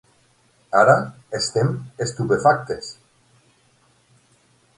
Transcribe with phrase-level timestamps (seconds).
[0.79, 0.95] Ara
[1.39, 1.69] estem
[2.07, 2.89] estupefactes.